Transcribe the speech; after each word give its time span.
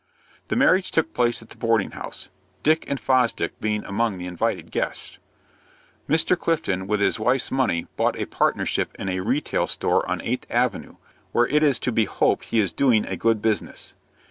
The 0.47 0.55
marriage 0.55 0.89
took 0.89 1.13
place 1.13 1.43
at 1.43 1.49
the 1.49 1.57
boarding 1.59 1.91
house, 1.91 2.29
Dick 2.63 2.85
and 2.87 2.99
Fosdick 2.99 3.51
being 3.61 3.85
among 3.85 4.17
the 4.17 4.25
invited 4.25 4.71
guests. 4.71 5.19
Mr. 6.09 6.35
Clifton 6.35 6.87
with 6.87 6.99
his 6.99 7.19
wife's 7.19 7.51
money 7.51 7.85
bought 7.97 8.17
a 8.17 8.25
partnership 8.25 8.95
in 8.97 9.09
a 9.09 9.19
retail 9.19 9.67
store 9.67 10.03
on 10.09 10.19
Eighth 10.21 10.47
Avenue, 10.49 10.95
where 11.33 11.45
it 11.45 11.61
is 11.61 11.77
to 11.77 11.91
be 11.91 12.05
hoped 12.05 12.45
he 12.45 12.59
is 12.59 12.71
doing 12.71 13.05
a 13.05 13.15
good 13.15 13.43
business. 13.43 13.93